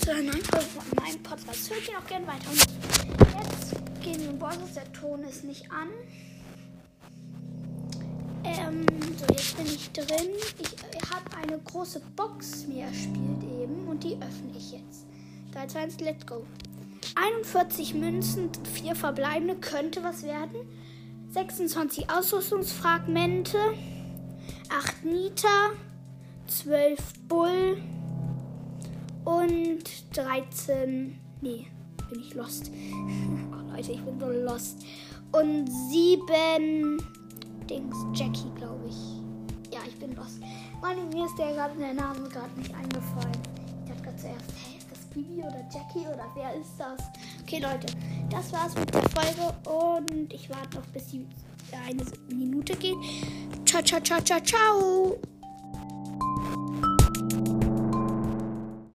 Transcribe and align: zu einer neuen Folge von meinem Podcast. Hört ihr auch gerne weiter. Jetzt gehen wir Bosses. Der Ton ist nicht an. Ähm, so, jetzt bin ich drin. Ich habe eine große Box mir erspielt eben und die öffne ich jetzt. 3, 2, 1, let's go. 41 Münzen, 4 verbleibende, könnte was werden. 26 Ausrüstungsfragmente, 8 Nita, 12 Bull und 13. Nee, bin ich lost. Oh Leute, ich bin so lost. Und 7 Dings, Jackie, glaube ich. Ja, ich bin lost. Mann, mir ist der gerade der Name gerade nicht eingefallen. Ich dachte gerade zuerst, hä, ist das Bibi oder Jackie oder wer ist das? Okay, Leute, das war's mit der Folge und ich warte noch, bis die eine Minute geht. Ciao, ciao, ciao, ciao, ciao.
zu 0.00 0.10
einer 0.10 0.32
neuen 0.32 0.44
Folge 0.44 0.66
von 0.66 1.04
meinem 1.04 1.22
Podcast. 1.22 1.70
Hört 1.70 1.88
ihr 1.88 1.98
auch 1.98 2.06
gerne 2.06 2.26
weiter. 2.26 2.50
Jetzt 2.52 4.02
gehen 4.02 4.20
wir 4.22 4.32
Bosses. 4.32 4.74
Der 4.74 4.90
Ton 4.94 5.22
ist 5.24 5.44
nicht 5.44 5.70
an. 5.70 5.88
Ähm, 8.44 8.86
so, 9.18 9.26
jetzt 9.34 9.56
bin 9.58 9.66
ich 9.66 9.90
drin. 9.92 10.30
Ich 10.58 11.10
habe 11.10 11.36
eine 11.36 11.58
große 11.58 12.00
Box 12.16 12.66
mir 12.66 12.84
erspielt 12.84 13.42
eben 13.60 13.88
und 13.88 14.02
die 14.02 14.14
öffne 14.14 14.56
ich 14.56 14.72
jetzt. 14.72 15.06
3, 15.52 15.66
2, 15.66 15.80
1, 15.80 16.00
let's 16.00 16.26
go. 16.26 16.46
41 17.16 17.92
Münzen, 17.94 18.50
4 18.72 18.94
verbleibende, 18.94 19.56
könnte 19.56 20.02
was 20.02 20.22
werden. 20.22 20.56
26 21.28 22.08
Ausrüstungsfragmente, 22.08 23.58
8 24.70 25.04
Nita, 25.04 25.72
12 26.46 26.98
Bull 27.28 27.76
und 29.24 29.84
13. 30.16 31.18
Nee, 31.40 31.66
bin 32.10 32.20
ich 32.20 32.34
lost. 32.34 32.70
Oh 33.52 33.76
Leute, 33.76 33.92
ich 33.92 34.02
bin 34.02 34.18
so 34.18 34.26
lost. 34.26 34.84
Und 35.32 35.66
7 35.90 36.98
Dings, 37.68 37.96
Jackie, 38.14 38.50
glaube 38.56 38.88
ich. 38.88 39.72
Ja, 39.72 39.80
ich 39.86 39.96
bin 39.96 40.14
lost. 40.16 40.40
Mann, 40.80 41.08
mir 41.10 41.26
ist 41.26 41.38
der 41.38 41.52
gerade 41.52 41.76
der 41.78 41.94
Name 41.94 42.28
gerade 42.28 42.50
nicht 42.58 42.74
eingefallen. 42.74 43.38
Ich 43.84 43.90
dachte 43.90 44.02
gerade 44.02 44.16
zuerst, 44.16 44.50
hä, 44.56 44.78
ist 44.78 44.90
das 44.90 44.98
Bibi 45.10 45.38
oder 45.38 45.64
Jackie 45.72 46.06
oder 46.08 46.26
wer 46.34 46.54
ist 46.54 46.72
das? 46.78 47.00
Okay, 47.42 47.60
Leute, 47.60 47.86
das 48.30 48.52
war's 48.52 48.74
mit 48.74 48.92
der 48.92 49.02
Folge 49.10 49.54
und 49.68 50.32
ich 50.32 50.50
warte 50.50 50.78
noch, 50.78 50.86
bis 50.86 51.08
die 51.08 51.26
eine 51.86 52.04
Minute 52.28 52.76
geht. 52.76 52.96
Ciao, 53.64 53.82
ciao, 53.82 54.00
ciao, 54.00 54.20
ciao, 54.20 54.40
ciao. 54.40 55.39